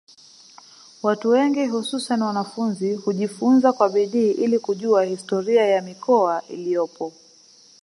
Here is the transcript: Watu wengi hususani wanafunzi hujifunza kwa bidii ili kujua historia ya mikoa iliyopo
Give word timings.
Watu 1.03 1.29
wengi 1.29 1.65
hususani 1.65 2.23
wanafunzi 2.23 2.95
hujifunza 2.95 3.73
kwa 3.73 3.89
bidii 3.89 4.31
ili 4.31 4.59
kujua 4.59 5.03
historia 5.05 5.65
ya 5.67 5.81
mikoa 5.81 6.41
iliyopo 6.49 7.13